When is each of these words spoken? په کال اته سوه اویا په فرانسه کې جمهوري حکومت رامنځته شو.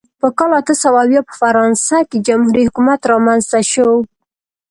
په 0.19 0.27
کال 0.37 0.51
اته 0.59 0.73
سوه 0.83 0.99
اویا 1.03 1.21
په 1.27 1.33
فرانسه 1.41 1.97
کې 2.09 2.23
جمهوري 2.27 2.63
حکومت 2.67 3.01
رامنځته 3.11 3.59
شو. 3.71 3.89